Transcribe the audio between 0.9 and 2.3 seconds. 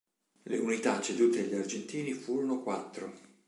cedute agli argentini